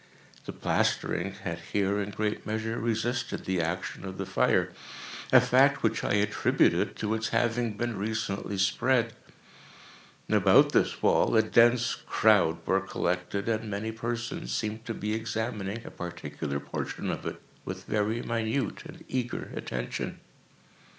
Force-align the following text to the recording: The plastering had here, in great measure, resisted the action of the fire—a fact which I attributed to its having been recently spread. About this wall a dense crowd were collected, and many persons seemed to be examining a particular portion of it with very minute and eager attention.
The 0.45 0.51
plastering 0.51 1.33
had 1.43 1.59
here, 1.73 2.01
in 2.01 2.09
great 2.09 2.43
measure, 2.43 2.79
resisted 2.79 3.45
the 3.45 3.61
action 3.61 4.03
of 4.03 4.17
the 4.17 4.25
fire—a 4.25 5.39
fact 5.39 5.83
which 5.83 6.03
I 6.03 6.15
attributed 6.15 6.95
to 6.95 7.13
its 7.13 7.27
having 7.27 7.73
been 7.77 7.95
recently 7.95 8.57
spread. 8.57 9.13
About 10.27 10.71
this 10.71 11.03
wall 11.03 11.35
a 11.35 11.43
dense 11.43 11.93
crowd 11.93 12.65
were 12.65 12.81
collected, 12.81 13.47
and 13.47 13.69
many 13.69 13.91
persons 13.91 14.51
seemed 14.51 14.85
to 14.87 14.95
be 14.95 15.13
examining 15.13 15.85
a 15.85 15.91
particular 15.91 16.59
portion 16.59 17.11
of 17.11 17.27
it 17.27 17.39
with 17.63 17.83
very 17.85 18.23
minute 18.23 18.83
and 18.85 19.05
eager 19.07 19.51
attention. 19.53 20.19